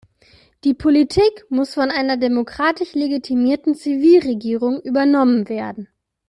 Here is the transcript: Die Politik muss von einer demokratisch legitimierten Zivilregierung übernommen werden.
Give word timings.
Die 0.63 0.73
Politik 0.73 1.45
muss 1.49 1.75
von 1.75 1.91
einer 1.91 2.17
demokratisch 2.17 2.95
legitimierten 2.95 3.75
Zivilregierung 3.75 4.81
übernommen 4.81 5.47
werden. 5.47 5.89